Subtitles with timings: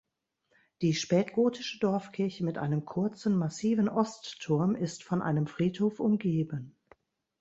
[0.81, 6.75] Die spätgotische Dorfkirche mit einem kurzen massiven Ostturm ist von einem Friedhof umgeben.